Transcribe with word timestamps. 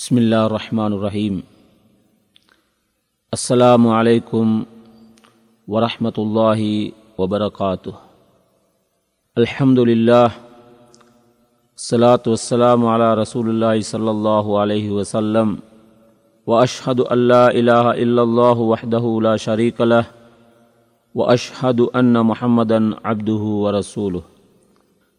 بسم 0.00 0.18
الله 0.18 0.46
الرحمن 0.46 0.92
الرحيم 0.92 1.42
السلام 3.32 3.88
عليكم 3.88 4.64
ورحمة 5.68 6.16
الله 6.18 6.92
وبركاته 7.18 7.94
الحمد 9.38 9.78
لله 9.78 10.30
الصلاة 11.76 12.24
والسلام 12.26 12.86
على 12.86 13.14
رسول 13.14 13.46
الله 13.50 13.80
صلى 13.80 14.10
الله 14.10 14.60
عليه 14.60 14.90
وسلم 14.90 15.58
وأشهد 16.46 17.00
أن 17.00 17.18
لا 17.28 17.50
إله 17.52 17.90
إلا 17.90 18.22
الله 18.22 18.58
وحده 18.72 19.04
لا 19.22 19.36
شريك 19.36 19.80
له 19.80 20.04
وأشهد 21.14 21.80
أن 21.80 22.16
محمدا 22.26 22.80
عبده 23.04 23.44
ورسوله 23.64 24.22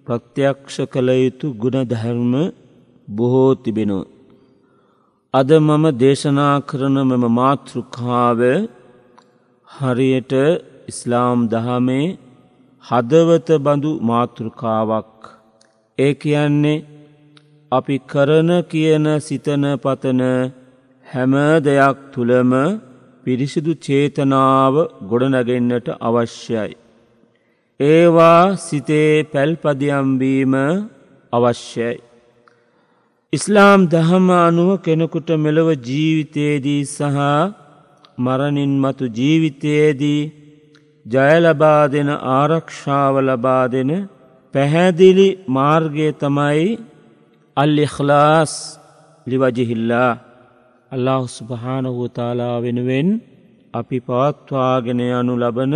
ප්‍රත්‍යක්ෂ 0.06 0.76
කළ 0.92 1.08
යුතු 1.16 1.46
ගුණධර්ම 1.54 2.32
බොහෝ 3.08 3.52
තිබෙනවා. 3.56 4.19
අද 5.34 5.50
මම 5.58 5.84
දේශනා 6.02 6.56
කරන 6.60 6.96
මෙම 7.10 7.24
මාතෘකාව 7.38 8.40
හරියට 9.68 10.32
ඉස්ලාම් 10.90 11.38
දහමේ 11.52 12.06
හදවත 12.84 13.48
බඳු 13.66 13.92
මාතෘකාවක්. 14.10 15.14
ඒ 15.98 16.12
කියන්නේ 16.14 16.84
අපි 17.72 17.96
කරන 18.12 18.50
කියන 18.70 19.06
සිතන 19.26 19.64
පතන 19.84 20.22
හැම 21.06 21.32
දෙයක් 21.66 21.96
තුළම 22.12 22.52
පිරිසිදු 23.24 23.72
චේතනාව 23.84 24.74
ගොඩනගෙන්න්නට 25.10 25.86
අවශ්‍යයි. 26.00 26.72
ඒවා 27.80 28.44
සිතේ 28.56 29.12
පැල්පදියම්වීම 29.32 30.54
අවශ්‍යයි. 31.32 32.09
ඉස්ලාම් 33.32 33.80
දහම 33.86 34.26
අනුව 34.36 34.70
කෙනෙකුට 34.82 35.28
මෙලොව 35.38 35.68
ජීවිතයේදී 35.88 36.82
සහ 36.86 37.18
මරණින් 38.18 38.72
මතු 38.82 39.04
ජීවිතයේදී 39.18 40.22
ජයලබා 41.06 41.82
දෙන 41.88 42.10
ආරක්ෂාව 42.32 43.14
ලබා 43.28 43.64
දෙන 43.68 43.90
පැහැදිලි 44.54 45.28
මාර්ගය 45.48 46.08
තමයි 46.22 46.66
අල්ලිඛලාස් 47.56 48.52
ලිවජිහිල්ලා 49.26 50.12
අල්له 50.92 51.22
සුභානහුතාලා 51.28 52.56
වෙනුවෙන් 52.58 53.08
අපි 53.74 53.98
පවත්වාගෙන 54.00 55.00
යනු 55.08 55.34
ලබන 55.36 55.74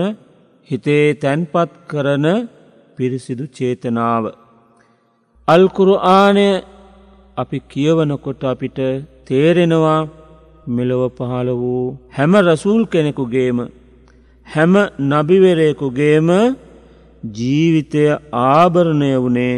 හිතේ 0.68 1.06
තැන්පත් 1.14 1.70
කරන 1.86 2.26
පිරිසිදු 2.96 3.44
චේතනාව. 3.56 4.24
අල්කුරු 5.48 5.94
ආනය 6.18 6.48
අපි 7.36 7.58
කියවනකොට 7.62 8.42
අපිට 8.44 8.78
තේරෙනවා 9.26 10.00
මෙලොව 10.66 11.02
පහළ 11.10 11.48
වූ 11.52 11.96
හැම 12.16 12.32
රසූල් 12.42 12.82
කෙනෙකුගේම 12.86 13.58
හැම 14.46 14.74
නබිවරයකුගේම 15.02 16.28
ජීවිතය 17.22 18.04
ආභරණය 18.44 19.10
වනේ 19.18 19.56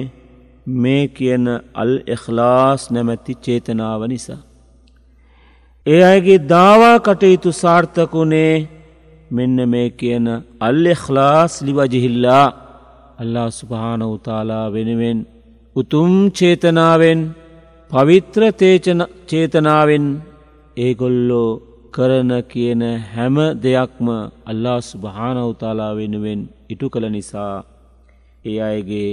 මේ 0.76 1.04
කියන 1.08 1.46
අල් 1.74 1.92
එහ්ලාස් 2.06 2.82
නැමැති 2.90 3.34
චේතනාව 3.36 4.00
නිසා. 4.06 4.40
ඒ 5.86 6.02
අයගේ 6.02 6.40
දාවා 6.48 6.98
කටයුතු 6.98 7.50
සාර්ථකුණේ 7.54 8.54
මෙන්න 9.30 9.58
මේ 9.68 9.88
කියන 9.90 10.26
අල් 10.60 10.84
එහ්ලාස් 10.86 11.52
ලිවජිහිල්ලා 11.62 12.46
අල්ලා 13.18 13.48
සුභාන 13.50 14.02
උතාලා 14.08 14.66
වෙනුවෙන් 14.72 15.18
උතුම් 15.76 16.12
චේතනාවෙන් 16.30 17.20
පවිත්‍ර 17.90 18.42
චේතනාවෙන් 19.28 20.06
ඒගොල්ලෝ 20.76 21.50
කරන 21.92 22.30
කියන 22.44 22.82
හැම 23.10 23.36
දෙයක්ම 23.62 24.08
අල්ලා 24.46 24.80
සුභානවතාලා 24.82 25.92
වෙනුවෙන් 25.94 26.40
ඉටු 26.68 26.86
කළ 26.88 27.06
නිසා 27.08 27.54
ඒ 28.44 28.58
අයගේ 28.62 29.12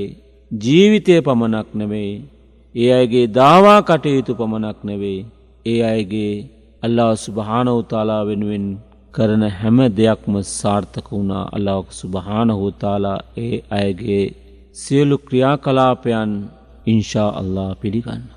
ජීවිතය 0.52 1.14
පමණක් 1.22 1.70
නෙවෙයි 1.74 2.14
ඒ 2.76 2.90
අයගේ 2.92 3.28
දාවා 3.32 3.80
කටයුතු 3.82 4.34
පමණක් 4.36 4.80
නෙවෙයි 4.84 5.22
ඒ 5.66 5.80
අයගේ 5.84 6.34
අල්ලා 6.84 7.14
සුභානවතාලා 7.18 8.24
වෙනුවෙන් 8.24 8.68
කරන 9.14 9.44
හැම 9.52 9.78
දෙයක්ම 9.94 10.34
සාර්ථක 10.52 11.08
වුණා 11.12 11.46
අල්ලාක් 11.52 11.88
සුභානහෝතාලා 11.94 13.20
ඒ 13.38 13.56
අයගේ 13.72 14.24
සියලු 14.76 15.18
ක්‍රියාකලාපයන් 15.20 16.32
ඉංශා 16.86 17.32
අල්ලා 17.34 17.72
පිළිගන්න. 17.76 18.33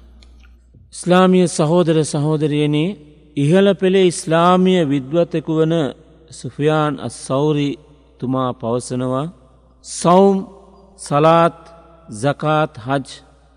ඉස්ලාමිය 0.94 1.46
සහෝදර 1.48 1.96
සහෝදරයන 2.04 2.76
ඉහළ 3.36 3.68
පෙළේ 3.74 4.06
ඉස්ලාමිය 4.10 4.80
විද්වතෙකු 4.84 5.52
වන 5.58 5.74
සුෆයාන් 6.30 6.92
අස් 7.00 7.14
සෞරි 7.26 7.70
තුමා 8.20 8.50
පවසනවා. 8.54 9.26
සෞම් 9.84 10.36
සලාත් 11.00 11.58
සකාත් 12.14 12.72
හජ් 12.86 13.04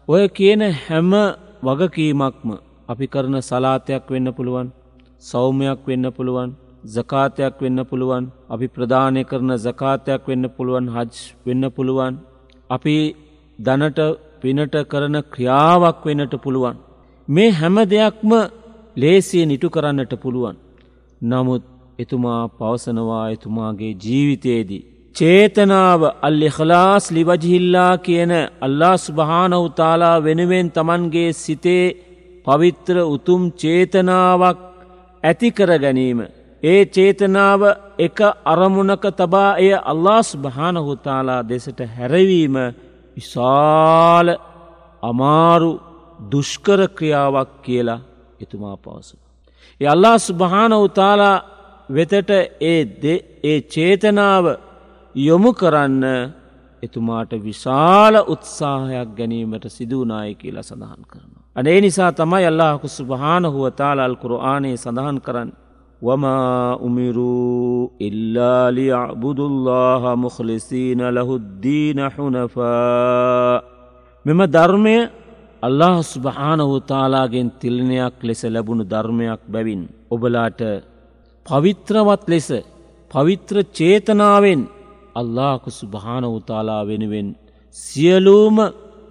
ඔය 0.08 0.24
කියන 0.30 0.62
හැම 0.80 1.12
වගකීමක්ම 1.68 2.50
අපි 2.90 3.06
කරන 3.14 3.36
සලාතයක් 3.42 4.04
වෙන්න 4.14 4.28
පුළුවන් 4.38 4.68
සෞමයක් 5.22 5.80
වෙන්න 5.88 6.06
පුළුවන් 6.18 6.50
ජකාතයක් 6.88 7.56
වෙන්න 7.64 7.80
පුළුවන් 7.86 8.26
අපි 8.50 8.68
ප්‍රධානය 8.76 9.22
කරන 9.32 9.52
ජකාතයක් 9.58 10.22
වෙන්න 10.30 10.46
පුළුවන් 10.56 10.86
හජ් 10.96 11.12
වෙන්න 11.46 11.64
පුළුවන්. 11.76 12.14
අපි 12.70 12.98
දනට 13.60 14.00
පිනට 14.42 14.76
කරන 14.92 15.16
ක්‍රියාවක් 15.34 16.00
වෙනට 16.08 16.36
පුළුවන්. 16.46 16.78
මේ 17.30 17.50
හැම 17.52 17.76
දෙයක්ම 17.86 18.32
ලේසිය 18.96 19.46
නිටු 19.46 19.68
කරන්නට 19.70 20.14
පුළුවන්. 20.16 20.56
නමුත් 21.22 21.64
එතුමා 22.00 22.44
පවසනවා 22.50 23.26
එතුමාගේ 23.30 23.94
ජීවිතයේදී. 23.96 24.86
චේතනාව 25.16 26.02
අල්ලිහලාස් 26.22 27.06
ලිවජහිල්ලා 27.12 27.94
කියන 28.00 28.34
අල්ලා 28.62 28.98
ස්භානවතාලා 28.98 30.24
වෙනුවෙන් 30.24 30.68
තමන්ගේ 30.72 31.32
සිතේ 31.34 31.86
පවිත්‍ර 32.46 32.98
උතුම් 33.06 33.44
චේතනාවක් 33.54 34.60
ඇතිකර 35.24 35.72
ගැනීම. 35.78 36.20
ඒ 36.64 36.82
චේතනාව 36.88 37.62
එක 38.00 38.18
අරමුණක 38.46 39.04
තබා 39.14 39.52
එය 39.58 39.72
අල්ලාස් 39.84 40.30
භානහුතාලා 40.38 41.42
දෙසට 41.44 41.80
හැරවීම 41.90 42.56
විශාල 43.18 44.28
අමාරු 45.04 45.72
දුෂ්කර 46.33 46.81
ක්‍රියාවක් 46.89 47.51
කියලා 47.63 48.01
එතුමා 48.41 48.77
පවසු. 48.77 49.17
ඒ 49.81 49.89
අල්ලා 49.89 50.19
ස්භානවතාලා 50.21 51.37
වෙතට 51.91 52.31
ඒ 52.63 52.81
ඒ 53.45 53.61
චේතනාව 53.65 54.45
යොමු 55.15 55.53
කරන්න 55.53 56.05
එතුමාට 56.83 57.33
විශාල 57.43 58.15
උත්සාහයක් 58.27 59.11
ගැනීමට 59.17 59.67
සිදුවනාය 59.69 60.35
කියලා 60.35 60.63
සඳහන් 60.63 61.03
කරනවා. 61.07 61.43
අනේ 61.57 61.81
නිසා 61.81 62.13
තමයි 62.13 62.47
අල්ලාහකු 62.47 62.89
ස්භානහුව 62.91 63.65
තාලාල් 63.73 64.17
කුරආනේ 64.17 64.77
සඳහන් 64.77 65.21
කරන්න. 65.21 65.51
وما 66.03 66.39
أمروا 66.83 67.89
إلا 68.01 68.71
ليعبدوا 68.71 69.49
الله 69.49 70.15
مخلصين 70.17 71.01
له 71.09 71.29
الدين 71.33 71.99
حنفاء 72.09 73.59
මෙම 74.25 74.41
ධර්මය 74.47 74.97
අල්له 75.64 75.96
ස්භානවතාලාගෙන් 76.06 77.48
තිල්නයක් 77.62 78.16
ලෙස 78.22 78.42
ලැබුණු 78.48 78.84
ධර්මයක් 78.86 79.42
බැවින් 79.48 79.82
ඔබලාට 80.10 80.62
පවිත්‍රවත් 81.46 82.24
ලෙස 82.28 82.50
පවිත්‍ර 83.12 83.56
චේතනාවෙන් 83.78 84.62
අල්ලාකු 85.16 85.70
සුභාන 85.72 86.26
උතාලා 86.30 86.84
වෙනුවෙන් 86.84 87.28
සියලූම 87.78 88.58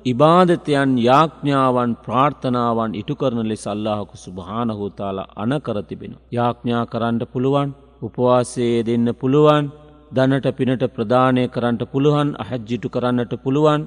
ඉබාධතයන් 0.05 0.91
යාඥාවන් 1.00 1.93
ප්‍රාර්ථනාවන් 2.05 2.93
ඉටු 2.93 3.15
කරන 3.15 3.41
ලෙස 3.44 3.65
අල්ලාහකු 3.67 4.15
සුභානහෝතාලා 4.17 5.31
අනකර 5.37 5.77
තිබෙන. 5.83 6.12
යාඥා 6.33 6.85
කරන්නට 6.87 7.25
පුළුවන් 7.33 7.69
උපවාසයේ 8.03 8.79
දෙන්න 8.89 9.09
පුළුවන් 9.21 9.65
දනට 10.12 10.56
පිනට 10.59 10.85
ප්‍රධානය 10.94 11.44
කරන්නට 11.49 11.83
පුළුවන් 11.93 12.29
අහැජ්ජිටු 12.37 12.89
කරන්නට 12.89 13.33
පුළුවන් 13.44 13.83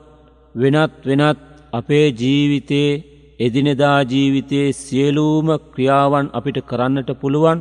වෙනත් 0.56 1.00
වෙනත් 1.04 1.51
අපේ 1.73 2.07
ජීවිතයේ 2.21 2.93
එදිනෙදා 3.41 3.99
ජීවිතයේ 4.05 4.69
සියලූම 4.75 5.49
ක්‍රියාවන් 5.73 6.29
අපිට 6.33 6.59
කරන්නට 6.71 7.11
පුළුවන් 7.21 7.61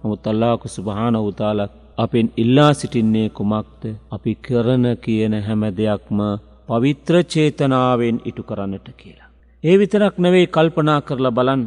නමුත් 0.00 0.26
අල්ලාකු 0.26 0.66
සුභාන 0.68 1.16
උතාලක් 1.22 1.72
අපෙන් 1.98 2.28
ඉල්ලා 2.36 2.72
සිටින්නේ 2.74 3.28
කුමක්ද 3.30 3.82
අපි 4.10 4.32
කරන 4.46 4.84
කියන 5.04 5.34
හැම 5.46 5.62
දෙයක්ම 5.78 6.18
පවිත්‍ර 6.68 7.14
චේතනාවෙන් 7.24 8.18
ඉටු 8.24 8.42
කරන්නට 8.42 8.86
කියලා. 8.96 9.30
ඒ 9.64 9.76
විතරක් 9.80 10.14
නැවේ 10.18 10.46
කල්පනා 10.48 11.00
කරලා 11.00 11.36
බලන් 11.38 11.62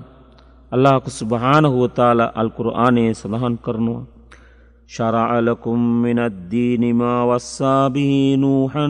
අල්ලාකු 0.71 1.09
සුභාන 1.11 1.65
හුවතාල 1.65 2.19
අල්කුරු 2.35 2.71
ආනයේ 2.75 3.11
සඳහන් 3.13 3.57
කරනවා. 3.65 4.03
شرع 4.89 5.39
من 5.75 6.19
الدين 6.19 6.83
ما 6.93 7.23
وصى 7.23 7.89
به 7.89 8.11
نوحا 8.39 8.87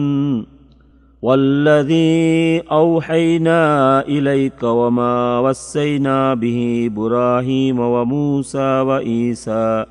والذي 1.24 2.62
أوحينا 2.72 3.60
إليك 4.08 4.62
وما 4.62 5.38
وسينا 5.38 6.34
به 6.34 6.86
إبراهيم 6.86 7.78
وموسى 7.78 8.80
وإيسى 8.80 9.84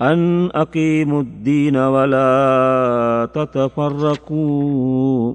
أن 0.00 0.50
أقيموا 0.54 1.22
الدين 1.22 1.76
ولا 1.76 3.28
تتفرقوا 3.34 5.34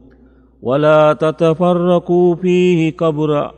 ولا 0.64 1.14
تتفرقوا 1.14 2.36
فيه 2.36 2.92
كبر 2.92 3.52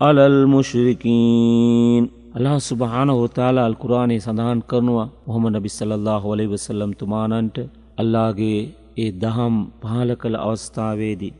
على 0.00 0.26
المشركين 0.26 2.10
الله 2.36 2.58
سبحانه 2.58 3.14
وتعالى 3.14 3.66
القرآن 3.66 4.18
සඳහන් 4.18 4.64
කරනවා 4.64 5.08
මොහොම 5.26 5.48
නබි 5.48 5.68
සල්ලල්ලාහු 5.68 6.32
අලයිහි 6.32 6.52
වසල්ලම් 6.54 6.92
තුමාණන්ට 7.00 7.68
අල්ලාහගේ 7.98 8.68
ඒ 8.97 9.11
දහම් 9.15 9.55
පහල 9.81 10.09
කළ 10.13 10.37
අවස්ථාවේදී 10.41 11.33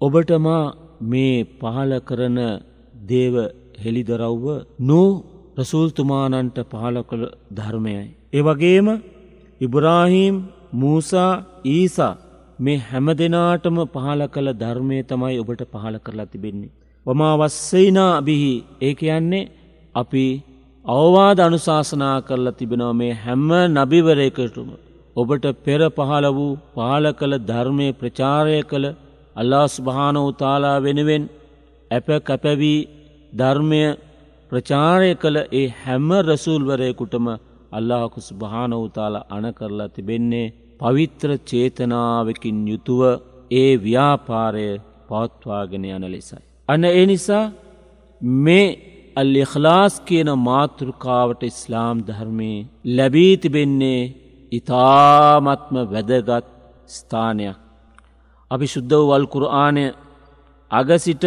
ඔබටමා 0.00 0.62
මේ 1.02 1.34
පහල 1.60 1.92
කරන 2.00 2.38
දේව 3.08 3.34
හෙළිදරව්ව 3.82 4.46
නූ 4.80 5.08
රසූල්තුමාණන්ට 5.58 6.58
පහල 6.64 6.96
කළ 7.02 7.24
ධර්මයයි. 7.50 8.06
ඒ 8.32 8.42
වගේම 8.42 8.88
ඉබ්‍රාහීම් 9.60 10.36
මූසා 10.74 11.32
ඊසා 11.66 12.14
මේ 12.58 12.78
හැම 12.80 13.06
දෙනාටම 13.12 13.78
පහල 13.86 14.22
කළ 14.26 14.50
ධර්මය 14.54 14.98
තමයි 15.04 15.38
ඔබට 15.38 15.62
පහල 15.72 15.96
කරලා 15.98 16.26
තිබෙන්නේ. 16.26 16.74
වමා 17.06 17.34
වස්සයිනා 17.36 18.14
බිහි. 18.22 18.54
ඒ 18.80 18.94
කියන්නේ 18.94 19.50
අපි 19.94 20.26
අවවාද 20.84 21.38
අනුශාසනා 21.38 22.16
කරලා 22.22 22.52
තිබෙනව 22.52 22.92
මේ 22.94 23.12
හැම්ම 23.16 23.50
නබිවරයකටම. 23.74 24.70
ඔබට 25.18 25.46
පෙර 25.64 25.80
පහල 25.88 26.26
වූ 26.30 26.52
පාල 26.74 27.04
කළ 27.12 27.34
ධර්මය 27.44 27.88
ප්‍රචාරය 27.92 28.58
කළ 28.64 28.86
අල්ලාස් 29.36 29.74
භාන 29.80 30.16
උතාලා 30.22 30.76
වෙනුවෙන් 30.78 31.24
ඇප 31.90 32.08
කැපැවී 32.22 32.80
ධර්මය 33.32 33.82
ප්‍රචාරය 34.52 35.10
කළ 35.14 35.38
ඒ 35.52 35.66
හැම්ම 35.78 36.10
රසූල්වරයකුටම 36.26 37.26
අල්ලාහකු 37.72 38.18
ස්භානවතාල 38.22 39.14
අන 39.28 39.46
කරලා 39.52 39.88
තිබෙන්නේ 39.88 40.52
පවිත්‍ර 40.80 41.30
චේතනාවකින් 41.44 42.58
යුතුව 42.66 43.02
ඒ 43.52 43.72
ව්‍යාපාරය 43.78 44.68
පවත්වාගෙන 45.08 45.84
යන 45.86 46.04
ලෙසයි. 46.06 46.44
අන්න 46.68 46.84
ඒ 46.86 47.04
නිසා 47.06 47.44
මේ 48.44 48.66
අල්ලිඛලාස් 49.16 49.94
කියන 50.02 50.30
මාතෘකාවට 50.40 51.42
ඉස්ලාම් 51.42 51.96
ධර්මයේ 52.02 52.66
ලැබී 52.90 53.34
තිබෙන්නේ 53.36 54.02
ඉතාමත්ම 54.52 55.76
වැදගත් 55.86 56.46
ස්ථානයක්. 56.88 57.56
අපි 58.50 58.66
ශුද්ධ 58.66 58.96
වල්කුරආනය 59.10 59.84
අගසිට 60.70 61.24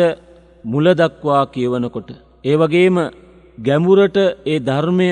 මුලදක්වා 0.66 1.44
කියවනකොට. 1.46 2.10
ඒ 2.44 2.56
වගේම 2.56 2.98
ගැඹුරට 3.58 4.18
ඒ 4.46 4.60
ධර්මය 4.60 5.10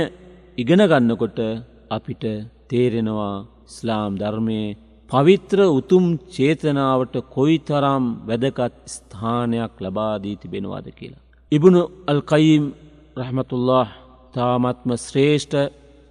ඉගෙන 0.57 0.81
ගන්නකොට 0.81 1.39
අපිට 1.91 2.23
තේරෙනවා 2.69 3.35
ස්ලාම් 3.67 4.11
ධර්මය 4.17 4.59
පවිත්‍ර 5.09 5.59
උතුම් 5.69 6.05
චේතනාවට 6.27 7.15
කොයි 7.29 7.57
තරම් 7.59 8.03
වැදකත් 8.27 8.75
ස්ථානයක් 8.87 9.73
ලබාදී 9.79 10.35
තිබෙනවාද 10.35 10.87
කියලා. 10.89 11.25
ඉබුණු 11.51 11.81
අල්කයිම් 12.07 12.63
රහමතුල්له 13.17 13.87
තාමත්ම 14.33 14.89
ශ්‍රේෂ්ඨ 14.97 15.57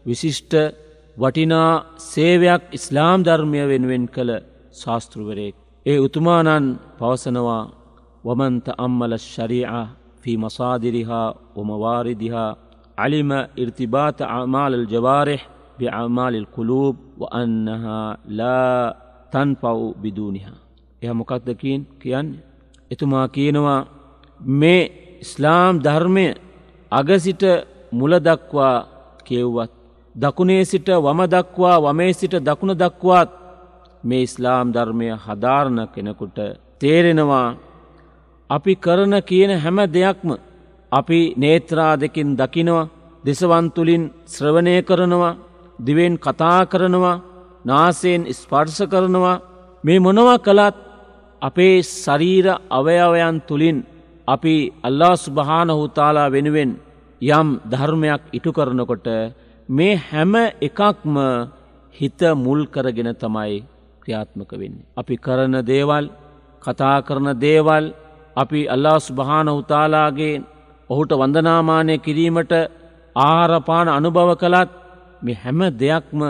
විශිෂ්ට 0.06 0.54
වටිනා 1.17 1.71
සේවයක් 2.03 2.63
ඉස්ලාම් 2.71 3.19
ධර්මය 3.21 3.61
වෙනුවෙන් 3.69 4.05
කළ 4.07 4.31
ශාස්තෘවරයෙක්. 4.73 5.55
ඒ 5.85 5.97
උතුමානන් 5.99 6.65
පවසනවා 6.99 7.63
වමන්ත 8.23 8.67
අම්මල 8.77 9.13
ශරීආ 9.25 9.85
ෆී 10.21 10.37
මසාදිරිහා 10.37 11.35
ඔමවාරිදිහා 11.55 12.51
علم 12.97 13.31
ارتباط 13.31 14.21
أعمال 14.23 14.71
الجوارح 14.73 15.41
بأعمال 15.79 16.33
القلوب 16.35 16.95
وأنها 17.17 18.17
لا 18.29 18.95
تنفع 19.31 19.75
بدونها 19.95 20.53
එහ 21.01 21.11
මොකක්දකින් 21.11 21.79
කියන්නේ 21.99 22.43
එතුමා 22.91 23.27
කියනවා 23.27 23.87
මේ 24.39 24.81
ඉස්ලාම් 25.21 25.73
ධර්මය 25.79 26.25
අගසිට 26.91 27.43
මුලදක්වා 27.91 28.77
කියව්වත් 29.25 29.71
දකුණේ 30.18 30.64
සිට 30.64 30.88
වම 30.96 31.20
දක්වා 31.26 31.76
වමේ 31.80 32.12
සිට 32.12 32.34
දකුණ 32.40 32.74
දක්වාත් 32.74 33.30
මේ 34.04 34.22
ඉස්ලාම් 34.22 34.66
ධර්මය 34.68 35.08
හදාරණ 35.16 35.80
කෙනෙකුට 35.88 36.38
තේරෙනවා 36.78 37.56
අපි 38.50 38.72
කරන 38.76 39.14
කියන 39.22 39.52
හැම 39.56 39.78
දෙයක්ම 39.88 40.28
අපි 40.92 41.20
නේත්‍රා 41.36 41.92
දෙකින් 41.96 42.30
දකිනවා 42.34 42.90
දෙසවන්තුලින් 43.24 44.04
ශ්‍රවණය 44.26 44.74
කරනවා 44.82 45.38
දිවෙන් 45.78 46.14
කතා 46.16 46.60
කරනවා 46.64 47.22
නාසයෙන් 47.64 48.22
ස්පර්ශ 48.30 48.82
කරනවා. 48.84 49.42
මේ 49.84 49.98
මොනවා 49.98 50.38
කළත් 50.38 50.76
අපේ 51.42 51.82
ශරීර 51.82 52.46
අවයවයන් 52.70 53.36
තුළින් 53.40 53.78
අපි 54.28 54.54
අල්ලා 54.82 55.16
සුභානහුතාලා 55.16 56.28
වෙනුවෙන් 56.28 56.70
යම් 57.20 57.48
ධර්මයක් 57.70 58.22
ඉටු 58.32 58.50
කරනකොට 58.52 59.06
මේ 59.68 59.96
හැම 60.02 60.34
එකක්ම 60.60 61.16
හිත 61.94 62.20
මුල් 62.36 62.60
කරගෙන 62.66 63.10
තමයි 63.14 63.56
ක්‍රියාත්මක 64.02 64.52
වෙන්නේ. 64.52 64.86
අපි 64.96 65.14
කරන 65.18 65.54
දේවල් 65.64 66.04
කතා 66.62 66.96
කරන 67.02 67.28
දේවල් 67.38 67.84
අපි 68.36 68.60
අල්ලා 68.66 68.98
සුභානහුතාලාගේ 68.98 70.42
ඔහුට 70.90 71.12
වන්දනාමානය 71.12 71.94
කිරීමට 71.98 72.52
ආරපාන 73.16 73.88
අනුභව 73.88 74.30
කළත් 74.34 74.70
මේ 75.22 75.34
හැම 75.34 75.60
දෙයක්ම 75.76 76.20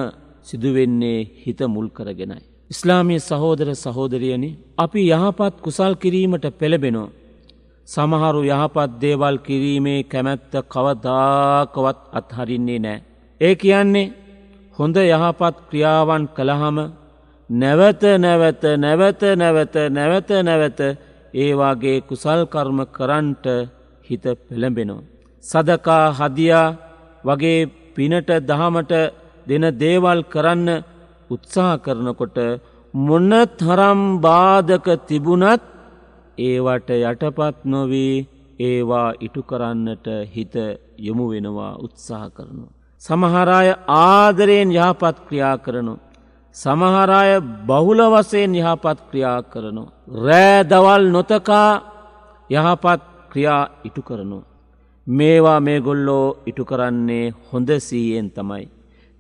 සිදුවෙන්නේ 0.43 1.21
හිත 1.43 1.61
මුල් 1.67 1.89
කරගෙනයි. 1.89 2.43
ඉස්ලාමී 2.71 3.21
සහෝදර 3.21 3.69
සහෝදරියනි 3.77 4.51
අපි 4.79 5.01
යහපත් 5.11 5.55
කුසල් 5.65 5.93
කිරීමට 5.95 6.45
පෙළබෙනෝ. 6.61 7.09
සමහරු 7.89 8.41
යහපත් 8.45 8.91
දේවල් 9.01 9.37
කිරීමේ 9.39 10.01
කැමැත්ත 10.05 10.53
කවදාකවත් 10.67 11.99
අත්හරින්නේ 12.13 12.81
නෑ. 12.81 12.99
ඒ 13.41 13.55
කියන්නේ 13.55 14.13
හොඳ 14.79 14.97
යහපත් 15.05 15.57
ක්‍රියාවන් 15.69 16.25
කළහම 16.37 16.79
නැවත 17.51 18.03
නැවත 18.19 18.63
නැවත 18.77 19.23
නැවත 19.37 19.75
නැවත 19.91 20.31
නැවත 20.41 20.81
ඒවාගේ 21.35 21.99
කුසල්කර්ම 22.01 22.79
කරන්ට 22.89 23.47
හිත 24.05 24.25
පෙළඹෙනවා. 24.41 25.07
සදකා 25.45 26.07
හදියා 26.13 26.77
වගේ 27.25 27.61
පිනට 27.95 28.31
දහමට 28.49 28.93
දෙන 29.47 29.65
දේවල් 29.77 30.21
කරන්න 30.25 30.69
උත්සාහ 31.31 31.75
කරනකොට 31.79 32.39
මොන්න 32.95 33.33
තරම් 33.59 34.01
බාධක 34.21 34.87
තිබුණත් 35.09 35.63
ඒවට 36.39 36.89
යටපත් 37.03 37.57
නොවී 37.67 38.15
ඒවා 38.61 39.09
ඉටු 39.21 39.41
කරන්නට 39.43 40.07
හිත 40.27 40.55
යොමු 40.99 41.25
වෙනවා 41.31 41.73
උත්සාහ 41.79 42.27
කරනවා. 42.31 42.78
සමහරාය 43.03 43.69
ආදරයෙන් 43.87 44.71
යහපත් 44.75 45.17
ක්‍රියා 45.27 45.57
කරනු. 45.65 45.95
සමහරාය 46.57 47.33
බහුල 47.69 48.01
වසයෙන් 48.15 48.55
යහපත් 48.55 48.99
ක්‍රියා 49.09 49.41
කරනු. 49.53 49.85
රෑදවල් 50.27 51.05
නොතකා 51.15 51.71
යහපත් 52.51 53.01
ක්‍රියා 53.31 53.63
ඉටු 53.89 54.03
කරනු. 54.03 54.39
මේවා 55.07 55.61
මේ 55.61 55.81
ගොල්ලෝ 55.81 56.27
ඉටු 56.51 56.65
කරන්නේ 56.71 57.35
හොඳ 57.49 57.71
සීයෙන් 57.87 58.29
තමයි. 58.31 58.67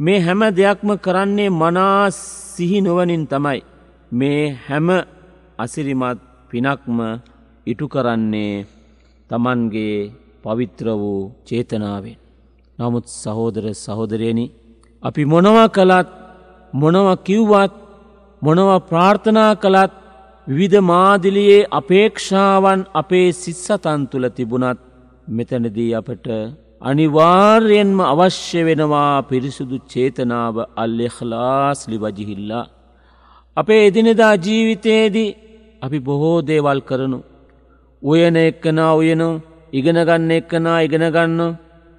මේ 0.00 0.20
හැම 0.20 0.40
දෙයක්ම 0.58 0.90
කරන්නේ 1.04 1.50
මනා 1.50 2.10
සිහි 2.10 2.78
නුවනින් 2.80 3.24
තමයි. 3.26 3.60
මේ 4.12 4.42
හැම 4.68 4.88
අසිරිමත් 5.58 6.20
පිනක්ම 6.50 6.98
ඉටු 7.66 7.86
කරන්නේ 7.88 8.54
තමන්ගේ 9.30 9.98
පවිත්‍ර 10.42 10.86
වූ 11.00 11.22
චේතනාවෙන්. 11.46 12.27
නමුත් 12.78 13.06
සහෝදර 13.14 13.64
සහෝදරයනි 13.76 14.46
අපි 15.02 15.22
මොනව 15.24 15.58
කළත් 15.76 16.08
මොනව 16.74 17.08
කිව්වත් 17.26 17.72
මොනව 18.42 18.70
ප්‍රාර්ථනා 18.88 19.52
කළත් 19.56 19.92
විවිධ 20.46 20.80
මාදිලියේ 20.82 21.68
අපේක්ෂාවන් 21.70 22.80
අපේ 22.94 23.28
සිත්සතන් 23.32 24.00
තුළ 24.10 24.26
තිබුණත් 24.30 24.80
මෙතනදී 25.28 25.92
අපට 25.94 26.26
අනිවාර්යෙන්ම 26.82 27.98
අවශ්‍ය 28.02 28.60
වෙනවා 28.64 29.22
පිරිසුදු 29.22 29.76
චේතනාව 29.92 30.56
අල්ලෙහලාස් 30.76 31.80
ලිවජිහිල්ලා. 31.90 32.70
අපේ 33.56 33.82
එදිනෙදා 33.86 34.34
ජීවිතයේදී 34.36 35.36
අපි 35.82 35.98
බොහෝ 36.00 36.38
දේවල් 36.42 36.80
කරනු. 36.80 37.18
උයන 38.02 38.36
එක්කනා 38.38 38.92
උයනු 38.94 39.28
ඉගෙනගන්න 39.72 40.30
එක්කනා 40.30 40.78
ඉගෙනගන්න 40.86 41.40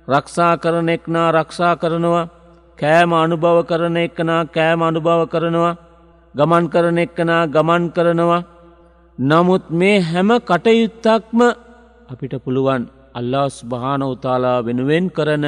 රක්ෂා 0.10 0.54
කරන 0.58 0.90
එක්නා 0.90 1.28
රක්ෂා 1.34 1.76
කරනවා 1.76 2.26
කෑම 2.80 3.12
අනුභව 3.16 3.58
කරන 3.66 3.98
එක්කනා 4.00 4.42
කෑම 4.48 4.82
අනුභව 4.84 5.22
කරනවා 5.28 5.76
ගමන් 6.36 6.66
කරන 6.70 6.98
එක්කනා 6.98 7.48
ගමන් 7.48 7.84
කරනවා. 7.90 8.44
නමුත් 9.18 9.66
මේ 9.72 10.00
හැම 10.02 10.30
කටයුත්තක්ම 10.42 11.40
අපිට 12.10 12.34
පුළුවන් 12.44 12.84
අල්ලාස් 13.14 13.56
භාන 13.66 14.02
උතාලා 14.04 14.60
වෙනුවෙන් 14.62 15.06
කරන 15.10 15.46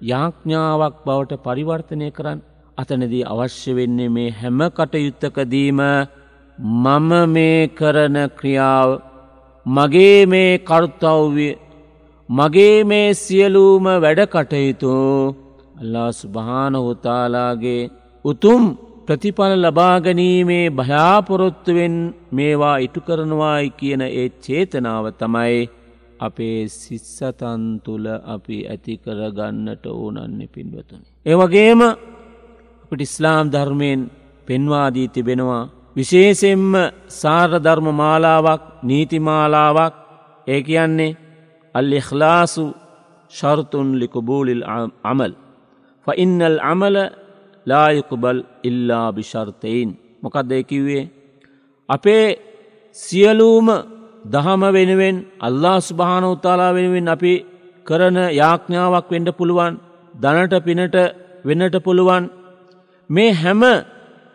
යාඥාවක් 0.00 0.94
බවට 1.06 1.42
පරිවර්තනය 1.44 2.08
කරන්න. 2.10 2.38
අතනදී 2.78 3.24
අවශ්‍ය 3.24 3.70
වෙන්නේ 3.74 4.08
මේ 4.08 4.30
හැම 4.32 4.60
කටයුත්තකදීම 4.70 5.80
මම 6.58 7.10
මේ 7.28 7.68
කරන 7.70 8.16
ක්‍රියාව 8.38 8.90
මගේ 9.66 10.26
මේ 10.26 10.52
කර්තව්‍ය 10.60 11.48
මගේ 12.30 12.84
මේ 12.84 13.08
සියලූම 13.14 13.86
වැඩ 13.96 14.20
කටයුතු 14.26 14.90
අල්ලා 15.80 16.10
ස්භානහුතාලාගේ 16.12 17.82
උතුම් 18.24 18.64
ප්‍රතිඵල 19.06 19.54
ලබාගනීමේ 19.58 20.66
භයාපොරොත්තුවෙන් 20.70 21.96
මේවා 22.30 22.76
ඉටු 22.78 23.00
කරනවායි 23.00 23.70
කියන 23.70 24.02
ඒ 24.02 24.28
චේතනාව 24.38 25.06
තමයි 25.14 25.56
අපේ 26.20 26.58
සිස්සතන් 26.72 27.64
තුළ 27.84 28.06
අපි 28.26 28.58
ඇති 28.66 28.94
කරගන්නට 28.96 29.84
ඕනන්න 29.88 30.38
පින්වතුනි. 30.48 31.06
ඒවගේම 31.26 31.80
අපට 31.82 33.00
ඉස්ලාම් 33.00 33.46
ධර්මයෙන් 33.48 34.00
පෙන්වාදී 34.48 35.08
තිබෙනවා 35.08 35.64
විශේෂෙන්ම 35.96 36.70
සාරධර්ම 37.14 37.86
මාලාවක් 37.94 38.62
නීතිමාලාවක් 38.82 39.94
ඒ 40.46 40.60
කියන්නේ 40.62 41.16
අල් 41.74 41.92
ඉඛලාසු 41.92 42.64
ශර්තුන් 43.30 43.88
ලිකුබූලිල් 43.94 44.62
අමල්. 45.04 45.32
ෆඉන්නල් 46.06 46.58
අමල 46.64 46.96
ලායකුබල් 47.66 48.38
ඉල්ලා 48.62 49.08
බිශර්තයින් 49.12 49.90
මොකක්ද 50.22 50.52
කිව්වේ. 50.62 51.04
අපේ 51.88 52.26
සියලූම 52.96 53.68
දහම 54.24 54.62
වෙනුවෙන් 54.68 55.16
අල්ලා 55.40 55.78
ස්භානවතාලා 55.80 56.74
වෙනුවෙන් 56.74 57.06
අපි 57.08 57.34
කරන 57.86 58.16
යාඥාවක් 58.32 59.06
වෙන්ඩ 59.10 59.30
පුළුවන් 59.32 59.74
දනට 60.14 60.54
පිනට 60.60 60.96
වෙන්නට 61.44 61.76
පුළුවන් 61.80 62.24
මේ 63.10 63.32
හැම 63.32 63.62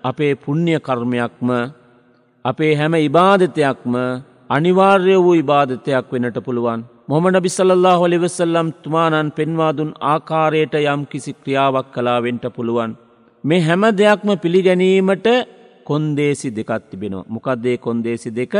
අපේ 0.04 0.34
පුුණ්්‍ය 0.36 0.76
කර්මයක්ම 0.80 1.50
අපේ 2.46 2.74
හැම 2.76 2.94
ඉබාධතයක්ම 3.00 3.94
අනිවාර්ය 4.50 5.16
වූ 5.18 5.36
ඉබාධතයක් 5.36 6.06
වෙනට 6.14 6.38
පුළුවන්. 6.40 6.82
මොමඩ 7.08 7.38
බිසල්له 7.38 8.02
ලිවෙසල්ලම් 8.04 8.68
තුමානන් 8.84 9.28
පෙන්වාදුන් 9.30 9.90
ආකාරයට 10.04 10.76
යම් 10.84 11.02
කිසි 11.06 11.32
ක්‍රියාවක් 11.36 11.88
කලාවෙන්ට 11.94 12.46
පුළුවන්. 12.56 12.92
මේ 13.44 13.62
හැම 13.62 13.84
දෙයක්ම 13.94 14.30
පිළිගැනීමට 14.36 15.28
කොන්දේසි 15.84 16.50
දෙකත් 16.50 16.84
තිබෙනවා. 16.90 17.28
මොකක්දේ 17.28 17.78
කොන්දේසි 17.78 18.30
දෙක 18.32 18.54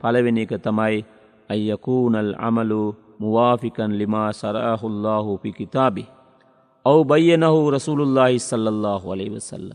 පලවෙෙන 0.00 0.38
එක 0.38 0.52
තමයි 0.58 0.98
අයකූනල් 1.50 2.30
අමලු 2.40 2.82
මුවාෆිකන් 3.18 3.92
ලිමා 3.92 4.30
සරහුල්ලාහු 4.32 5.38
පිකිතාබි. 5.38 6.04
ඔවු 6.84 7.00
බයනහු 7.04 7.60
රසුළුල්ලාහි 7.72 8.38
සල්ලල්له 8.40 9.02
අලේවසල්ල. 9.14 9.68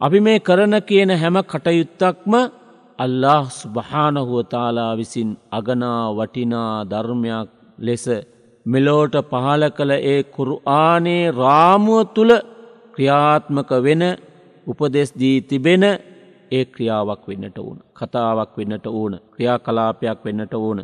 අපි 0.00 0.18
මේ 0.20 0.38
කරන 0.40 0.74
කියන 0.82 1.10
හැම 1.12 1.36
කටයුත්තක්ම 1.44 2.32
අල්له 2.98 3.44
ස්භානහුවතාලා 3.52 4.92
විසින් 4.94 5.30
අගනා 5.50 6.04
වටිනා 6.12 6.76
ධර්මයක් 6.84 7.61
ලෙස 7.82 8.04
මෙලෝට 8.66 9.14
පහල 9.30 9.62
කළ 9.76 9.92
ඒ 10.04 10.20
කුරුආනේ 10.34 11.24
රාමුව 11.32 12.00
තුළ 12.14 12.32
ක්‍රියාත්මක 12.94 13.70
වෙන 13.86 14.02
උපදෙස් 14.66 15.10
දී 15.20 15.38
තිබෙන 15.42 15.84
ඒ 16.52 16.64
ක්‍රියාවක් 16.66 17.22
වෙන්නට 17.28 17.58
ඕන. 17.58 17.78
කතාවක් 17.92 18.52
වෙන්නට 18.58 18.86
ඕන 18.88 19.14
ක්‍රියා 19.32 19.58
කලාපයක් 19.58 20.20
වෙන්නට 20.24 20.54
ඕන. 20.56 20.78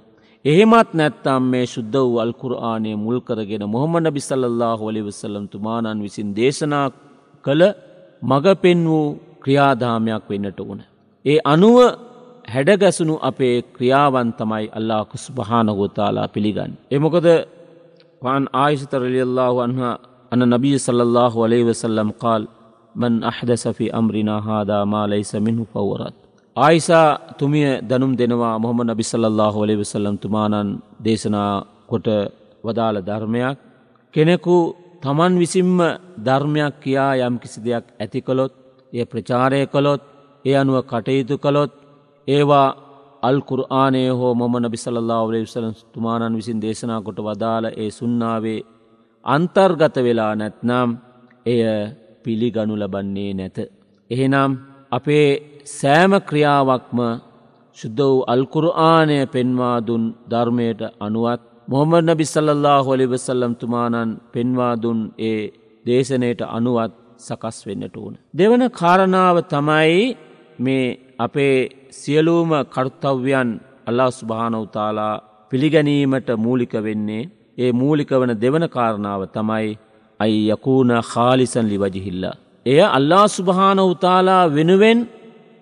එහෙමත් 0.44 0.90
නැත්තම් 0.94 1.42
මේ 1.44 1.66
ශුද්ධ 1.66 1.98
වූ 2.00 2.18
අල්කුරආනය 2.18 2.90
මුල් 2.96 3.18
කරගෙන 3.20 3.64
මොහොමඩ 3.66 4.08
බිසල්له 4.10 4.70
හොලිවසල්ලම් 4.76 5.46
තුමානන් 5.48 6.02
විසින් 6.02 6.28
දේශනා 6.36 6.88
කළ 7.44 7.62
මග 8.22 8.46
පෙන් 8.62 8.78
වූ 8.84 9.06
ක්‍රියාදාමයක් 9.42 10.24
වෙන්නට 10.30 10.60
ඕන. 10.60 10.80
ඒ 11.24 11.38
අනුව 11.44 11.78
හැඩගැසුණු 12.48 13.14
අපේ 13.20 13.56
ක්‍රියාවන් 13.72 14.30
තමයි 14.32 14.66
අල්ලා 14.72 15.02
කුස්භානගෝතාලා 15.04 16.28
පිළිගන්න. 16.28 16.72
එමොකද 16.90 17.26
වාන් 18.22 18.44
ආයිසිතරලියල්له 18.54 19.56
අන්හ 19.62 19.80
අන 20.32 20.40
නබිය 20.46 20.76
සල්له 20.78 21.32
වලේවසල්ලම් 21.34 22.10
කාල් 22.14 22.42
මන් 22.94 23.14
අහදසෆි 23.22 23.86
අම්රිනා 23.92 24.40
හාදා 24.40 24.82
මාලයිස 24.86 25.32
මින්හු 25.36 25.64
පවරත්. 25.66 26.16
ආයිසා 26.56 27.08
තුමිය 27.38 27.68
දැනුම් 27.82 28.12
දෙනවා 28.18 28.56
මොහොම 28.58 28.80
නබිසල්له 28.82 29.54
වලේවසල්ලම් 29.56 30.16
තුමානන් 30.18 30.68
දේශනා 31.04 31.52
කොට 31.86 32.08
වදාළ 32.64 32.96
ධර්මයක් 33.00 33.58
කෙනෙකු 34.14 34.56
තමන් 35.02 35.32
විසින්ම 35.38 35.78
ධර්මයක් 36.24 36.74
කියා 36.80 37.12
යම් 37.22 37.34
කිසි 37.38 37.58
දෙයක් 37.60 37.84
ඇති 37.94 38.20
කළොත් 38.20 38.52
ඒ 38.92 39.04
ප්‍රචාරය 39.04 39.60
කළොත් 39.66 40.02
ඒ 40.44 40.56
අනුව 40.56 40.76
කටයුතු 40.82 41.36
කළොත් 41.38 41.72
ඒවා 42.28 42.68
අල්කුර්ආනය 43.22 44.02
හෝ 44.10 44.34
මොම 44.34 44.54
බිසල්ලාවලේ 44.70 45.40
විසලන් 45.40 45.74
තුමානන් 45.92 46.36
විසින් 46.36 46.62
දේශනා 46.62 47.00
කොට 47.00 47.18
වදාළ 47.18 47.66
ඒ 47.74 47.90
සුන්නාවේ 47.90 48.60
අන්තර්ගත 49.24 49.96
වෙලා 49.98 50.32
නැත්නම් 50.34 50.90
එය 51.46 51.60
පිළිගනු 52.24 52.74
ලබන්නේ 52.76 53.32
නැත. 53.34 53.58
එහෙනම් 54.10 54.50
අපේ 54.90 55.28
සෑම 55.72 56.12
ක්‍රියාවක්ම 56.20 56.98
ශුද්ධ 57.76 58.02
වූ 58.02 58.24
අල්කුරආනය 58.26 59.18
පෙන්වාදුන් 59.26 60.04
ධර්මයට 60.30 60.82
අනුවත් 61.00 61.42
මොහමද 61.68 62.08
බිසල්ලා 62.16 62.78
හොලිවසල්ලම් 62.82 63.52
තුමානන් 63.54 64.10
පෙන්වාදුන් 64.32 65.00
ඒ 65.20 65.42
දේශනයට 65.86 66.40
අනුවත් 66.48 66.92
සකස් 67.18 67.58
වෙන්නට 67.66 67.96
ඕන. 67.96 68.14
දෙවන 68.34 68.62
කාරණාව 68.70 69.36
තමයි 69.44 70.16
මේ 70.58 71.07
අපේ 71.18 71.56
සියලූම 71.92 72.50
කර්තව්‍යයන් 72.66 73.50
අල්ලා 73.86 74.10
ස්භානවතාලා 74.12 75.14
පිළිගැනීමට 75.52 76.28
මූලික 76.36 76.74
වෙන්නේ 76.86 77.28
ඒ 77.58 77.72
මූලික 77.72 78.10
වන 78.12 78.32
දෙවන 78.40 78.64
කාරණාව 78.68 79.22
තමයි 79.28 79.78
අයි 80.20 80.38
යකූන 80.48 80.90
խාලිසන් 81.02 81.66
ලිවජිහිල්ලා. 81.68 82.36
එය 82.66 82.80
අල්ලා 82.88 83.26
ස්ුභානවතාලා 83.28 84.44
වෙනුවෙන් 84.54 84.98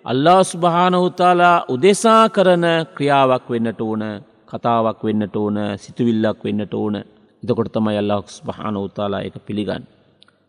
අල්ලා 0.04 0.40
ස්ුභානවතාලා 0.44 1.64
උදෙසා 1.68 2.22
කරන 2.28 2.64
ක්‍රියාවක් 2.94 3.46
වෙන්නට 3.50 3.80
ඕන 3.80 4.02
කතාවක් 4.46 5.00
වෙන්නට 5.04 5.36
ඕන 5.36 5.56
සිතුවිල්ලක් 5.76 6.40
වෙන්නට 6.44 6.74
ඕන 6.74 6.96
එතකොට 7.42 7.72
තමයි 7.72 7.98
අල්ලා 7.98 8.22
ස්ුභානවතාලා 8.28 9.20
එක 9.20 9.36
පිළිගන්න. 9.46 9.84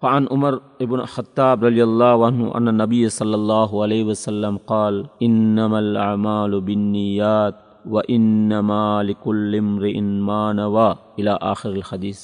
فعن 0.01 0.27
عمر 0.31 0.61
بن 0.81 0.99
الخطاب 0.99 1.65
رضي 1.65 1.83
الله 1.83 2.25
عنه 2.25 2.57
أن 2.57 2.67
النبي 2.67 3.09
صلى 3.09 3.35
الله 3.35 3.83
عليه 3.83 4.03
وسلم 4.03 4.57
قال 4.57 5.05
إنما 5.21 5.79
الأعمال 5.79 6.61
بالنيات 6.61 7.55
وإنما 7.89 9.03
لكل 9.03 9.55
امرئ 9.55 10.01
ما 10.01 10.53
نوى. 10.53 10.95
إلى 11.19 11.33
آخر 11.41 11.69
الحديث. 11.69 12.19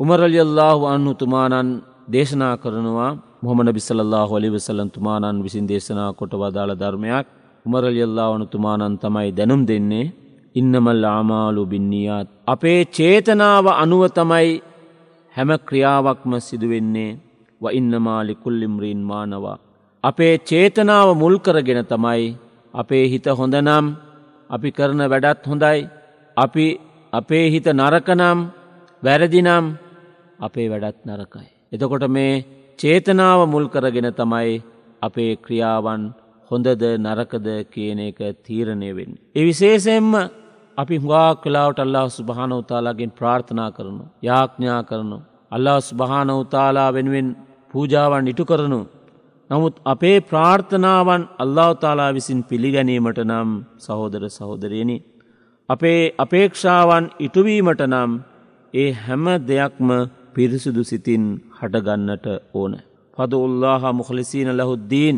උමර 0.00 0.16
රලියල්ලාහු 0.16 0.88
අන්නු 0.88 1.12
තුමානන් 1.14 1.84
දේශනා 2.08 2.56
කරනවා. 2.56 3.16
මොහම 3.44 3.58
බිස්සල්له 3.72 4.40
ලි 4.40 4.48
වෙසල්ලන් 4.52 4.90
තුමානන් 4.90 5.42
විසින් 5.44 5.68
දේශනා 5.68 6.12
කොට 6.12 6.32
වදාළ 6.32 6.72
ධර්මයක්. 6.72 7.26
උමරලියල්ලාවනු 7.66 8.46
තුමානන් 8.46 8.96
තමයි 8.96 9.36
දැනුම් 9.36 9.68
දෙන්නේ. 9.68 10.12
ඉන්නමල් 10.54 11.04
ආමාලු 11.04 11.66
බින්නියාත්. 11.66 12.28
අපේ 12.48 12.84
චේතනාව 12.84 13.66
අනුව 13.68 14.08
තමයි 14.08 14.62
හැම 15.36 15.50
ක්‍රියාවක්ම 15.68 16.32
සිදුවෙන්නේ 16.48 17.18
ව 17.60 17.64
ඉන්නමාලි 17.78 18.34
කුල්ලිම්රීන් 18.44 19.00
මානවා. 19.10 19.58
අපේ 20.04 20.34
චේතනාව 20.50 21.08
මුල්කරගෙන 21.22 21.80
තමයි 21.92 22.24
අපේ 22.74 23.04
හිත 23.12 23.26
හොඳනම් 23.40 23.86
අපි 24.50 24.68
කරන 24.78 25.02
වැඩත් 25.12 25.44
හොඳයි 25.50 25.80
අපි 26.36 26.66
අපේ 27.12 27.44
හිත 27.52 27.66
නරකනම් 27.72 28.38
වැරදිනම් 29.02 29.66
අපේ 30.40 30.68
වැඩත් 30.72 30.98
නරකයි. 31.08 31.48
එතකොට 31.72 32.04
මේ 32.16 32.44
චේතනාව 32.78 33.40
මුල් 33.52 33.66
කරගෙන 33.74 34.08
තමයි 34.20 34.62
අපේ 35.02 35.32
ක්‍රියාවන් 35.44 36.02
හොඳද 36.50 36.82
නරකද 36.98 37.48
කියන 37.72 38.00
එක 38.08 38.20
තීරණය 38.46 38.90
වෙන්. 38.96 39.10
එවිශේෂයෙන්ම 39.34 40.10
අපි 40.80 40.96
හුවා 40.96 41.30
කලාවට 41.42 41.78
අල්ලා 41.84 42.06
සුභානවතාලාගෙන් 42.08 43.10
ප්‍රාර්ථනා 43.10 43.70
කරනු. 43.76 44.04
යාඥා 44.22 44.82
කරනු. 44.82 45.18
අල්ලා 45.50 45.78
ස්භානවතාලා 45.80 46.90
වෙනුවෙන් 46.96 47.28
පූජාවන් 47.70 48.30
ඉටු 48.32 48.44
කරනු. 48.44 48.80
නමුත් 49.50 49.76
අපේ 49.84 50.18
ප්‍රාර්ථනාවන් 50.22 51.22
අල්ලාවතාලා 51.38 52.10
විසින් 52.14 52.40
පිළිගැනීමට 52.44 53.18
නම් 53.24 53.50
සහෝදර 53.78 54.24
සහෝදරයනි. 54.28 54.96
අපේ 55.68 56.02
අපේක්ෂාවන් 56.18 57.04
ඉටුවීමට 57.18 57.82
නම් 57.86 58.12
ඒ 58.74 58.90
හැම 59.04 59.26
දෙයක්ම 59.48 59.88
පිරිසිදු 60.34 60.82
සිතින් 60.84 61.24
හටගන්නට 61.58 62.26
ඕන. 62.54 62.72
පද 63.16 63.32
උල්ලාහ 63.46 63.82
මුහලිසීන 63.92 64.50
ලහුද්දීන්. 64.58 65.16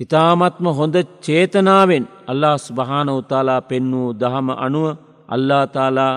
ඉතාමත්ම 0.00 0.66
හොඳ 0.70 0.96
චේතනාවෙන් 1.20 2.04
අල්ලා 2.26 2.56
ස්භාන 2.58 3.08
උතාලා 3.10 3.60
පෙන්නූ 3.62 4.08
දහම 4.14 4.48
අනුව 4.58 4.86
අල්ලාතාලා 5.28 6.14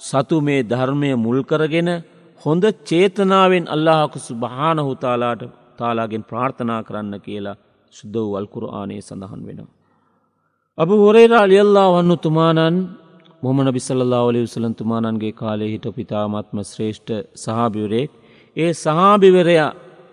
සතු 0.00 0.36
මේ 0.40 0.60
ධර්මය 0.64 1.10
මුල්කරගෙන 1.16 1.90
හොඳ 2.40 2.64
චේතනාවෙන් 2.84 3.64
අල්ලාහකුසු 3.66 4.32
භානහුතාලාට 4.36 5.42
තාලාගෙන් 5.78 6.22
ප්‍රාර්ථනා 6.22 6.80
කරන්න 6.82 7.14
කියලා 7.20 7.60
සුද්ද 7.92 8.14
වූ 8.16 8.34
අල්කුර 8.36 8.64
ආනයේ 8.70 9.00
සඳහන් 9.00 9.42
වෙනවා. 9.46 9.70
අබ 10.78 10.90
හොරේරා 10.96 11.46
ලියල්ලා 11.46 11.88
වන්නු 11.92 12.16
තුමානන් 12.18 12.76
මොමන 13.42 13.68
බිසල්ලා 13.70 14.22
ඔලි 14.22 14.40
උසලන් 14.42 14.74
තුමානන්ගේ 14.74 15.32
කාලේ 15.32 15.70
හිට 15.70 15.86
පිතාමත්ම 15.90 16.58
ශ්‍රේෂ්ඨ 16.64 17.12
සහභිවරයෙක් 17.36 18.10
ඒ 18.56 18.72
සහාභිවරයා 18.74 19.70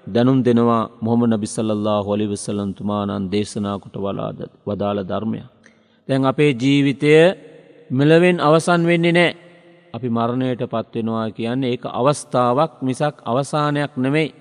දැනුම් 0.09 0.39
දෙනවා 0.41 0.89
මොහම 0.99 1.21
නබිසල්له 1.25 1.95
හොලි 2.01 2.25
විසලන් 2.25 2.71
තුමානන් 2.73 3.29
දේශනාකොට 3.31 3.95
වලාද 3.95 4.39
වදාළ 4.65 4.99
ධර්මය. 5.03 5.39
දැන් 6.07 6.23
අපේ 6.25 6.51
ජීවිතය 6.53 7.13
මෙලවෙන් 7.89 8.37
අවසන් 8.39 8.81
වෙන්නේ 8.83 9.11
නෑ 9.11 9.31
අපි 9.93 10.07
මරණයට 10.09 10.61
පත්වෙනවා 10.65 11.27
කියන්නේ 11.29 11.71
ඒක 11.71 11.83
අවස්ථාවක් 11.91 12.73
මිසක් 12.81 13.15
අවසානයක් 13.23 13.93
නෙමෙයි. 13.97 14.33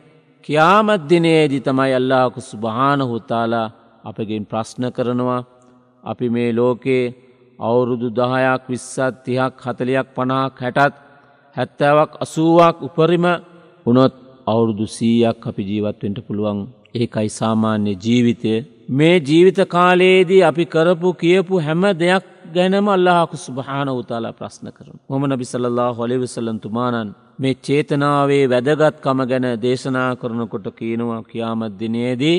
කියාමත් 0.44 1.02
දිනයේදි 1.04 1.58
තමයි 1.60 1.92
අල්ලාකු 1.92 2.40
සුභානහුතාලා 2.42 3.72
අපගෙන් 4.04 4.44
ප්‍රශ්න 4.46 4.82
කරනවා 4.90 5.42
අපි 6.04 6.26
මේ 6.28 6.50
ලෝකයේ 6.52 7.14
අවුරුදු 7.58 8.08
දහයක් 8.10 8.62
විස්සත් 8.68 9.14
තිහක් 9.24 9.54
හතලයක් 9.58 10.08
පනාක් 10.16 10.54
හැටත් 10.56 10.94
හැත්තෑවක් 11.56 12.12
අසුවක් 12.20 12.76
උපරිම 12.82 13.26
උනොත් 13.86 14.14
අවුරුදු 14.48 14.86
සීයක් 14.88 15.46
අපි 15.50 15.62
ජීවත්වෙන්ට 15.62 16.18
පුළුවන් 16.26 16.58
ඒකයි 16.94 17.30
සාමාන්‍ය 17.32 17.92
ජීවිතය 17.96 18.54
මේ 18.90 19.16
ජීවිත 19.20 19.60
කාලයේදී 19.68 20.42
අපි 20.42 20.64
කරපු 20.66 21.08
කියපු 21.14 21.54
හැම 21.60 21.82
දෙයක් 21.94 22.24
ගැනම 22.48 22.86
අල්ලාහකු 22.88 23.36
සුභාන 23.38 23.88
උතාලා 23.92 24.32
ප්‍රශ්න 24.32 24.66
කරන. 24.68 24.96
මොම 25.08 25.22
නබිසල්له 25.26 25.86
හොලිවිසල්ලන්තුමානන් 25.92 27.10
මේ 27.38 27.54
චේතනාවේ 27.60 28.44
වැදගත්කම 28.46 29.20
ගැන 29.24 29.46
දේශනා 29.62 30.10
කරනකොට 30.16 30.66
කියනවා 30.72 31.20
කියාමත්දිනයේදී 31.22 32.38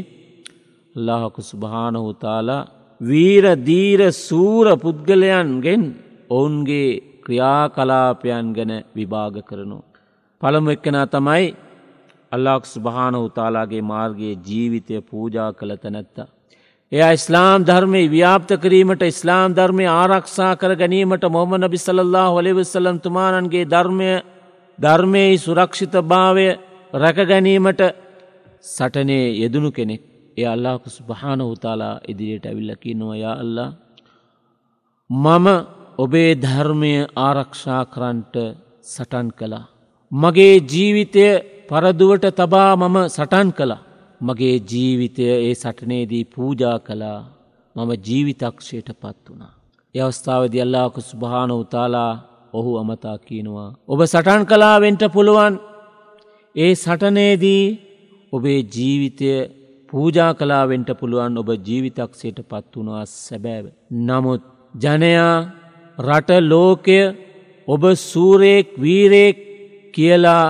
අල්ලාහකු 0.95 1.41
සුභාන 1.43 1.95
උතාලා 2.03 2.67
වීර 3.01 3.45
දීර 3.61 4.01
සූර 4.19 4.67
පුද්ගලයන්ගෙන් 4.77 5.84
ඔවුන්ගේ 6.29 6.89
ක්‍රියාකලාපයන් 7.23 8.47
ගැන 8.57 8.73
විභාග 8.95 9.36
කරනු. 9.43 9.79
පළමු 10.41 10.69
එක්කනා 10.69 11.07
තමයි 11.07 11.45
අල්ලාක් 12.31 12.63
ස්භාන 12.65 13.15
උතාලාගේ 13.17 13.83
මාර්ගයේ 13.83 14.35
ජීවිතය 14.47 15.01
පූජා 15.01 15.49
කළ 15.53 15.75
තැනැත්තා. 15.75 16.27
එයා 16.91 17.11
ඉස්ලාම් 17.11 17.65
ධර්මය 17.65 18.01
ව්‍යාප්ත 18.07 18.51
කිරීමට 18.57 19.03
ඉස්ලාම් 19.03 19.55
ධර්මය 19.55 19.85
ආරක්ෂා 19.91 20.53
කර 20.55 20.71
ගැනීමට 20.75 21.23
මොහම 21.29 21.51
නබිසල්له 21.57 22.25
හොලිවිස්සලම් 22.29 22.97
තුමානන්ගේ 22.99 23.65
ධර්මය 23.65 24.11
ධර්මයේ 24.79 25.37
සුරක්ෂිත 25.37 25.95
භාවය 26.11 26.47
රැකගැනීමට 26.93 27.81
සටනේ 28.65 29.25
යෙදනු 29.35 29.69
කෙනෙක් 29.71 30.01
එය 30.37 30.45
අල්ලාකු 30.45 30.89
ස්භාන 30.89 31.41
උතාලා 31.43 31.95
ඉදිරියට 32.07 32.45
ඇවිල්ලකි 32.45 32.93
නොයා 32.95 33.35
අල්ලා 33.43 33.69
මම 35.09 35.47
ඔබේ 35.97 36.31
ධර්මය 36.37 36.93
ආරක්ෂා 37.17 37.83
කරන්ට 37.85 38.35
සටන් 38.85 39.27
කළා. 39.31 39.65
මගේ 40.11 40.55
ජීවිතය 40.71 41.25
පරදුවට 41.69 42.25
තබා 42.39 42.71
මම 42.75 42.97
සටන් 43.08 43.49
කළා. 43.58 43.84
මගේ 44.21 44.55
ජීවිතය 44.71 45.23
ඒ 45.36 45.53
සටනේදී 45.53 46.23
පූජා 46.25 46.77
කළා 46.79 47.19
මම 47.75 47.91
ජීවිතක්ෂයට 48.08 48.89
පත් 49.01 49.17
වුණා. 49.25 49.53
යවස්ථාවද 49.95 50.55
අල්ලාකු 50.58 50.99
ස්භාන 51.01 51.51
උතාලා 51.53 52.13
ඔහු 52.53 52.71
අමතා 52.77 53.17
කියනවා. 53.19 53.69
ඔබ 53.88 53.99
සටන් 54.03 54.43
කලාවෙන්ට 54.45 55.03
පුළුවන් 55.13 55.55
ඒ 56.55 56.73
සටනේදී 56.75 57.63
ඔබේ 58.34 58.60
ජීවිතය 58.75 59.29
පූජා 59.89 60.32
කලාවෙන්ට 60.34 60.89
පුළුවන් 60.99 61.38
ඔබ 61.38 61.49
ජීවිතක්ෂයට 61.67 62.39
පත් 62.49 62.71
වුණවා 62.75 63.05
සැබෑව. 63.05 63.65
නමුත් 64.08 64.43
ජනයා 64.75 65.36
රට 65.99 66.29
ලෝකය 66.51 66.99
ඔබ 67.67 67.84
සූරයෙක් 68.03 68.67
වීරයෙක් 68.82 69.38
කියලා 69.95 70.45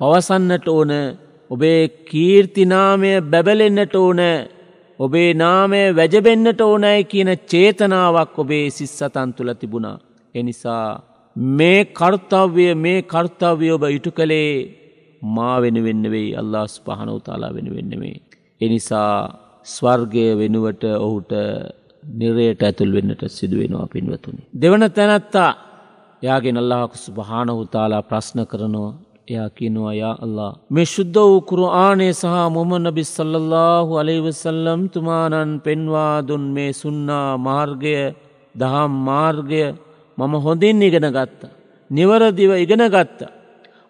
පවසන්නට 0.00 0.68
ඕන 0.68 0.92
ඔබේ 1.50 1.80
කීර්තිනාමය 2.04 3.12
බැබලෙන්න්නට 3.24 3.94
ඕන 3.96 4.20
ඔබේ 4.98 5.30
නාමය 5.34 5.80
වැජබෙන්න්නට 5.92 6.60
ඕනෑ 6.60 7.00
කියන 7.04 7.30
චේතනාවක් 7.46 8.38
ඔබේ 8.38 8.66
සිස්සතන් 8.70 9.30
තුළ 9.32 9.52
තිබුණා. 9.54 9.98
එනිසා 10.34 10.86
මේ 11.58 11.80
කර්තව්‍ය 11.92 12.66
මේ 12.76 12.98
කර්තව්‍ය 13.04 13.70
ඔබ 13.70 13.84
ඉටු 13.88 14.10
කළේ 14.10 14.50
මා 15.22 15.56
වෙන 15.60 15.78
වෙන්න 15.84 16.04
වෙයි 16.10 16.30
අල්ලාස් 16.34 16.74
පහන 16.80 17.10
උතාලා 17.10 17.54
වෙන 17.54 17.68
වෙන්නවේ. 17.70 18.16
එනිසා 18.60 19.12
ස්වර්ගය 19.66 20.26
වෙනුවට 20.38 20.84
ඔහුට 20.98 21.32
නිරයට 22.02 22.62
ඇතුල් 22.62 22.92
වෙන්නට 22.92 23.22
සිදුවෙනවා 23.28 23.86
පින්වතුනි. 23.86 24.42
දෙවන 24.54 24.84
තැනැත්තා 24.90 25.50
යාගේ 26.22 26.54
අල්ලාහකු 26.54 26.96
සුභානහුතාලා 26.98 28.02
ප්‍රශ්න 28.02 28.40
කරනවා 28.46 28.92
එයා 29.28 29.48
කියනවා 29.50 29.94
යා 29.94 30.14
අල්ලා. 30.24 30.52
මේ 30.70 30.86
ශුද්ධ 30.86 31.18
වූ 31.20 31.40
කුරආනේ 31.50 32.12
සහ 32.12 32.34
මොම 32.56 32.70
නබි 32.78 33.02
සල්ලල්ලාහු 33.06 33.98
අලයිවසල්ලම් 34.02 34.82
තුමානන් 34.94 35.52
පෙන්වා 35.64 36.14
දුන් 36.28 36.44
මේ 36.56 36.70
සුන්නා 36.72 37.30
මාර්ගය 37.38 37.94
දහම් 38.54 38.92
මාර්ගය 39.08 39.62
මම 40.18 40.34
හොඳින් 40.44 40.82
ඉගෙන 40.88 41.08
ගත්ත. 41.16 41.42
නිවරදිව 41.90 42.52
ඉගෙන 42.64 42.84
ගත්ත. 42.94 43.20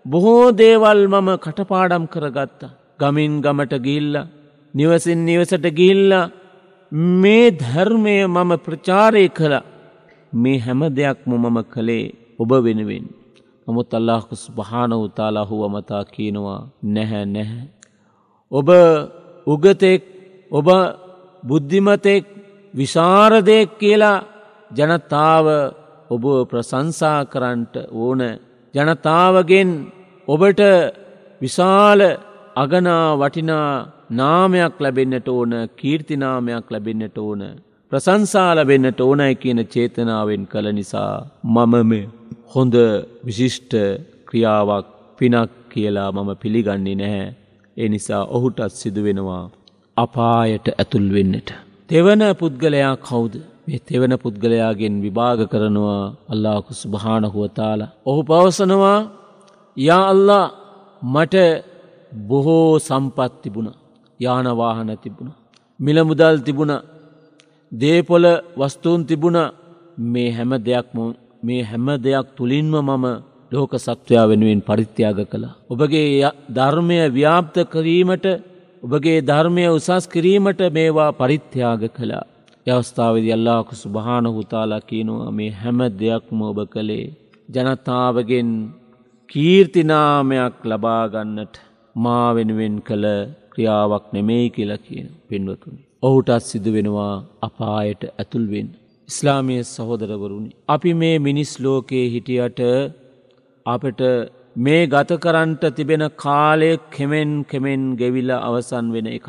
බොහෝ 0.07 0.46
දේවල් 0.55 1.01
මම 1.07 1.29
කටපාඩම් 1.44 2.05
කරගත්ත. 2.07 2.61
ගමින් 3.01 3.33
ගමට 3.40 3.75
ගිල්ල 3.87 4.14
නිවසින් 4.75 5.20
නිවසට 5.25 5.66
ගිල්ලා 5.81 6.31
මේ 7.22 7.51
ධර්මය 7.53 8.16
මම 8.27 8.51
ප්‍රචාරය 8.64 9.27
කළ 9.29 9.55
මේ 10.33 10.59
හැම 10.59 10.81
දෙයක්ම 10.99 11.31
මම 11.35 11.59
කළේ 11.72 12.14
ඔබ 12.38 12.51
වෙනුවෙන්. 12.64 13.07
නමුත් 13.69 13.91
අල්ලාහකුස් 13.91 14.43
භාන 14.53 14.93
උතාලා 14.95 15.45
හුවමතා 15.45 16.05
කියනවා 16.07 16.61
නැහැ 16.85 17.25
නැහැ. 17.27 17.67
ඔබ 18.53 18.69
උගතෙක් 19.47 20.03
ඔබ 20.53 20.69
බුද්ධිමතෙක් 21.43 22.25
විශාරදයෙක් 22.75 23.69
කියලා 23.79 24.25
ජනතාව 24.71 25.47
ඔබ 26.11 26.25
ප්‍රසංසා 26.49 27.21
කරන්ට 27.25 27.75
ඕන 27.93 28.21
ජනතාවගෙන් 28.75 29.71
ඔබට 30.29 30.61
විශාල 31.41 32.01
අගනා 32.57 33.07
වටිනා 33.15 33.71
නාමයක් 34.11 34.75
ලැබෙන්න්නට 34.79 35.29
ඕන 35.29 35.53
කීර්තිනාමයක් 35.77 36.67
ලැබෙන්න්නට 36.71 37.19
ඕන 37.19 37.43
ප්‍රසංසා 37.92 38.51
ලැබෙන්න්නට 38.55 39.01
ඕනයි 39.01 39.35
කියන 39.35 39.61
චේතනාවෙන් 39.64 40.44
කළ 40.46 40.68
නිසා 40.72 41.11
මමම 41.46 41.92
හොඳ 42.55 42.75
විශිෂ්ට 43.27 43.75
ක්‍රියාවක් 44.29 44.87
පිනක් 45.18 45.53
කියලා 45.72 46.09
මම 46.12 46.31
පිළිගන්නේ 46.37 46.94
නැහැ. 46.94 47.29
ඒ 47.77 47.88
නිසා 47.88 48.22
ඔහුටත් 48.37 48.72
සිදුවෙනවා 48.72 49.44
අපායට 49.96 50.66
ඇතුල් 50.72 51.07
වෙන්නට. 51.14 51.49
තෙවන 51.90 52.22
පුද්ගලයා 52.40 52.94
කවුද 52.99 53.35
මේ 53.66 53.81
තෙවන 53.81 54.12
පුද්ගලයාගෙන් 54.25 54.94
විභාග 55.05 55.40
කරනවා 55.53 56.03
අල්ලාකුස් 56.29 56.81
භානහුවතාලා. 56.88 57.90
ඔහු 58.07 58.20
පවසනවා 58.25 58.99
යා 59.77 60.03
අල්ලා 60.09 60.46
මට 61.05 61.35
බොහෝ 62.29 62.68
සම්පත් 62.81 63.33
තිබුණ 63.42 63.70
යානවාහන 64.20 64.90
තිබුණ. 64.99 65.31
මිලමුදල් 65.81 66.38
තිබුණ 66.40 66.75
දේපොල 67.73 68.25
වස්තුූන් 68.57 69.07
තිබුණ 69.07 69.39
මේ 69.99 70.31
හැම 70.31 70.51
දෙයක්ම 70.61 70.99
මේ 71.43 71.63
හැම 71.63 71.87
දෙයක් 71.99 72.27
තුළින්ම 72.37 72.75
මම 72.81 73.05
ලෝක 73.53 73.73
සත්වයා 73.77 74.29
වෙනුවෙන් 74.29 74.61
පරිත්‍යාග 74.61 75.19
කළා. 75.27 75.55
ඔබගේ 75.71 76.31
ධර්මය 76.51 76.99
ව්‍යාප්ත 77.11 77.57
කිරීමට 77.73 78.27
ඔබගේ 78.83 79.19
ධර්මය 79.23 79.65
උසස් 79.69 80.07
කිරීමට 80.07 80.61
මේවා 80.73 81.11
පරිත්‍යාග 81.13 81.83
කළා. 81.89 82.25
යවස්ථාවදි 82.67 83.31
අල්ලාකු 83.33 83.73
සුභානහුතාලා 83.75 84.81
කියනවා 84.81 85.31
මේ 85.31 85.51
හැම 85.53 85.79
දෙයක්ම 86.01 86.39
ඔබ 86.43 86.59
කළේ. 86.69 87.07
ජනතාවගෙන් 87.49 88.51
කීර්තිනාමයක් 89.31 90.57
ලබාගන්නට 90.65 91.55
මා 91.97 92.29
වෙනුවෙන් 92.35 92.77
කළ 92.81 93.07
ක්‍රියාවක් 93.53 94.07
නෙමෙයි 94.13 94.47
කියලා 94.51 94.85
කියන 94.87 95.09
පෙන්වතුනි. 95.29 95.83
ඔහුටත් 96.07 96.47
සිදු 96.51 96.71
වෙනවා 96.77 97.14
අපායට 97.49 98.03
ඇතුල්වෙන්. 98.23 98.69
ඉස්ලාමය 99.09 99.57
සහෝදරවරුණි. 99.73 100.51
අපි 100.75 100.90
මේ 101.03 101.16
මිනිස් 101.27 101.53
ලෝකයේ 101.64 102.07
හිටියට 102.14 102.61
අපට 103.66 104.01
මේ 104.64 104.83
ගත 104.95 105.11
කරන්ට 105.25 105.62
තිබෙන 105.79 106.05
කාලය 106.25 106.71
කෙමෙන් 106.95 107.31
කෙමෙන් 107.51 107.83
ගෙවිල 108.01 108.31
අවසන් 108.38 108.87
වෙන 108.97 109.09
එකක්. 109.16 109.29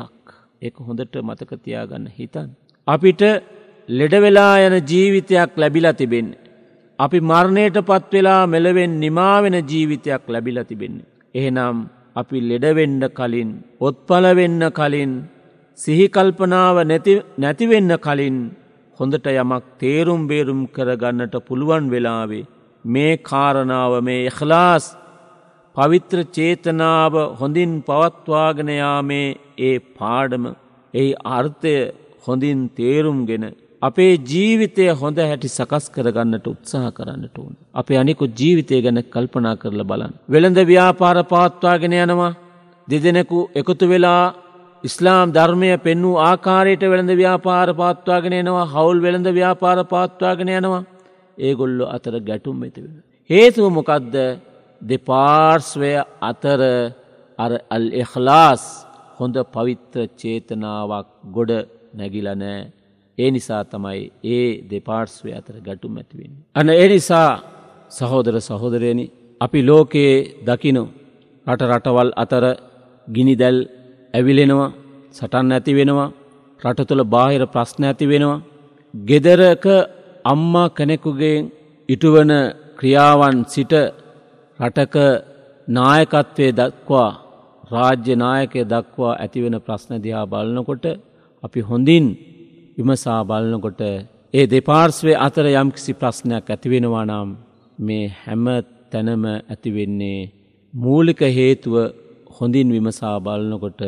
එක 0.66 0.74
හොඳට 0.86 1.14
මතකතියාගන්න 1.28 2.06
හිතන්. 2.18 2.48
අපිට 2.86 3.22
ලෙඩවෙලා 3.88 4.54
යන 4.66 4.76
ජීවිතයක් 4.90 5.52
ලැබිලා 5.62 5.96
තිබෙන්නේ. 6.00 6.40
අපි 6.98 7.18
මරණයට 7.30 7.78
පත්වෙලා 7.88 8.42
මෙලවෙන් 8.54 8.92
නිමාවෙන 9.04 9.56
ජීවිතයක් 9.70 10.22
ලැබිලා 10.34 10.68
තිබෙන්නේ. 10.70 11.08
එහෙනම් 11.34 11.76
අපි 12.20 12.38
ලෙඩවෙන්න 12.50 13.02
කලින් 13.18 13.50
ඔත්පලවෙන්න 13.80 14.62
කලින් 14.78 15.12
සිහිකල්පනාව 15.78 16.76
නැතිවෙන්න 17.38 17.92
කලින් 17.98 18.38
හොඳට 19.00 19.26
යමක් 19.32 19.66
තේරුම් 19.78 20.22
බේරුම් 20.26 20.62
කරගන්නට 20.68 21.34
පුළුවන් 21.46 21.84
වෙලාවේ 21.90 22.46
මේ 22.84 23.12
කාරණාව 23.22 23.92
මේ 24.02 24.24
එහලාස් 24.30 24.86
පවිත්‍ර 25.76 26.20
චේතනාව 26.36 27.14
හොඳින් 27.40 27.72
පවත්වාගෙනයාමේ 27.82 29.28
ඒ 29.60 29.76
පාඩම 29.98 30.44
ඒ 30.94 31.08
අර්ථය 31.36 31.74
හොඳින් 32.26 32.60
තේරුම්ගෙන 32.70 33.46
අපේ 33.82 34.12
ජීවිතය 34.26 34.88
හොඳ 34.94 35.18
හැටි 35.20 35.48
සකස් 35.48 35.86
කරගන්නට 35.88 36.46
උත්සාහ 36.46 36.90
කරන්නට 36.90 37.38
ඕන. 37.38 37.54
අප 37.74 37.88
අනිකු 37.92 38.24
ජීවිතය 38.40 38.82
ගැන 38.82 39.00
කල්පනා 39.06 39.54
කරල 39.56 39.82
බලන්. 39.82 40.12
වෙළඳ 40.28 40.58
ව්‍යාපාර 40.64 41.18
පවත්වාගෙන 41.24 41.96
යනවා 42.00 42.32
දෙදෙනෙකු 42.88 43.38
එකතු 43.54 43.86
වෙලා 43.86 44.22
ඉස්ලාම් 44.84 45.32
ධර්මය 45.32 45.70
පෙන්නූ 45.78 46.14
ආකාරයට 46.20 46.82
වෙළඳ 46.82 47.12
ව්‍යාපාර 47.12 47.68
පාත්වාගෙන 47.74 48.34
එනවා 48.34 48.66
හවුල් 48.66 48.98
වෙළඳ 49.02 49.28
ව්‍යාපාර 49.30 49.78
පාත්වාගෙන 49.84 50.48
යනවා 50.50 50.82
ඒගොල්ලො 51.38 51.84
අතර 51.86 52.14
ගැටුම් 52.20 52.62
ඇතිවෙන. 52.62 53.02
හේතුව 53.30 53.66
මොකක්ද 53.70 54.14
දෙපාර්ස්වය 54.82 55.92
අතර 56.22 56.60
අර 57.38 57.52
අල් 57.68 57.86
එහලාස් 57.94 58.62
හොඳ 59.18 59.36
පවිත්‍ර 59.54 60.06
චේතනාවක් 60.20 61.08
ගොඩ 61.32 61.52
නැගිලනෑ 61.94 62.58
ඒ 63.18 63.30
නිසා 63.30 63.62
තමයි 63.64 64.02
ඒ 64.26 64.48
දෙපාර්ස්වය 64.70 65.30
අතර 65.32 65.54
ගැටුම් 65.60 65.92
ඇතිවෙන්. 65.96 66.32
අන 66.54 66.68
ඒ 66.72 66.88
නිසා 66.88 67.30
සහෝදර 67.90 68.34
සහෝදරයනි 68.40 69.06
අපි 69.40 69.60
ලෝකයේ 69.62 70.14
දකිනු 70.46 70.84
රට 71.46 71.62
රටවල් 71.70 72.10
අතර 72.16 72.44
ගිනිදැල් 73.08 73.58
ඇවිලෙනවා 74.14 74.70
සටන් 75.14 75.52
ඇති 75.52 75.72
වෙනවා 75.74 76.08
රට 76.62 76.88
තුළ 76.88 77.02
බාහිර 77.06 77.42
ප්‍රශ්න 77.46 77.82
ඇති 77.84 78.06
වෙනවා. 78.06 78.42
ගෙදරක 78.94 79.64
අම්මා 80.24 80.68
කෙනෙකුගේ 80.70 81.36
ඉටුවන 81.88 82.32
ක්‍රියාවන් 82.78 83.36
සිට 83.46 83.72
රටක 84.60 84.96
නායකත්වය 85.68 86.46
දක්වා 86.52 87.10
රාජ්‍ය 87.72 88.14
නායකය 88.16 88.60
දක්වා 88.64 89.12
ඇතිවෙන 89.16 89.56
ප්‍රශ්න 89.60 89.92
දිහා 90.04 90.26
බලනකොට 90.26 90.84
අපි 91.42 91.60
හොඳින් 91.60 92.06
විමසා 92.76 93.20
බලනකොට 93.24 93.80
ඒ 94.34 94.44
දෙපාර්ස්වය 94.46 95.12
අතර 95.18 95.46
යම්කිසි 95.52 95.92
ප්‍රශ්නයක් 95.92 96.46
ඇතිවෙනවා 96.46 97.04
නම් 97.06 97.30
මේ 97.78 98.04
හැම 98.16 98.44
තැනම 98.92 99.24
ඇතිවෙන්නේ 99.28 100.20
මූලික 100.74 101.20
හේතුව 101.30 101.74
හොඳින් 102.38 102.68
විමසා 102.74 103.16
බලනකොට 103.20 103.80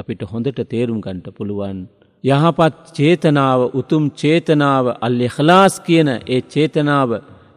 අපිට 0.00 0.22
හොඳට 0.22 0.58
තේරුම් 0.70 0.98
ගන්ට 1.00 1.26
පුළුවන්. 1.36 1.78
යහපත් 2.24 2.76
චේතනාව 2.96 3.60
උතුම් 3.80 4.04
චේතනාව 4.12 4.84
අල්ලෙ 5.00 5.26
හලාස් 5.28 5.74
කියන 5.80 6.08
ඒ 6.08 6.40
චේතනාව 6.44 7.10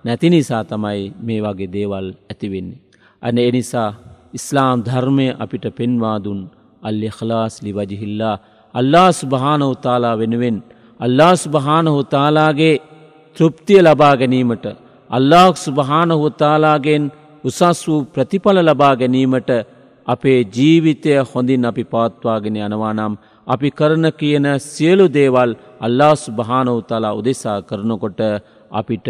නැති 0.06 0.28
නිසා 0.30 0.64
තමයි 0.64 1.02
මේ 1.20 1.40
වගේ 1.40 1.72
දේවල් 1.76 2.08
ඇතිවෙන්නේ. 2.32 2.82
අන 3.22 3.38
එනිසා 3.40 3.90
ඉස්ලාම් 4.34 4.78
ධර්මය 4.84 5.28
අපිට 5.44 5.66
පෙන්වාදුන් 5.78 6.40
අල්ලෙ 6.84 7.10
හලාස්ලි 7.18 7.72
වජිහිල්ලා 7.72 8.36
අල්ලා 8.76 9.10
ස්භානවතාලා 9.14 10.16
වෙනුවෙන් 10.18 10.58
අල්ලා 11.00 11.34
ස්භානහුතාලාගේ 11.36 12.76
තෘප්තිය 13.38 13.82
ලබා 13.82 14.14
ගැනීමට 14.18 14.66
අල්ලාහ් 15.10 15.52
ස්භානහුතාලාගෙන් 15.58 17.04
උසස් 17.44 17.82
වූ 17.88 18.00
ප්‍රතිඵල 18.06 18.58
ලබා 18.62 18.94
ගැනීමට 18.96 19.50
අපේ 20.08 20.40
ජීවිතය 20.48 21.14
හොඳින් 21.26 21.66
අපි 21.66 21.84
පවත්වාගෙන 21.86 22.58
යනවා 22.60 22.94
නම් 22.94 23.14
අපි 23.48 23.70
කරන 23.72 24.06
කියන 24.14 24.48
සියලු 24.62 25.06
දේවල් 25.10 25.52
අල්ලාස් 25.80 26.24
භානවතලා 26.32 27.14
උදෙසා 27.14 27.60
කරනකොට 27.62 28.20
අපිට 28.72 29.08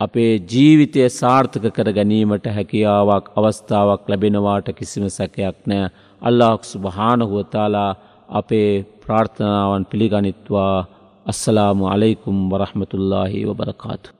අපේ 0.00 0.32
ජීවිතය 0.46 1.00
සාර්ථක 1.10 1.64
කර 1.70 1.88
ගැනීමට 1.92 2.46
හැකියාවක් 2.48 3.26
අවස්ථාවක් 3.36 4.08
ලැබෙනවාට 4.08 4.68
කිසිම 4.78 5.04
සැකයක් 5.10 5.58
නෑ 5.66 5.90
අල්ලාක්සු 6.22 6.76
භානහුවතාලා 6.78 7.90
අපේ 8.32 8.70
ප්‍රාර්ථනාවන් 9.02 9.84
පිළිගනිත්වා 9.84 10.76
අස්සලාමු 11.26 11.84
අලයිකුම් 11.86 12.36
වරහමතුල්ලාහි 12.50 13.46
වබරකාතු. 13.48 14.19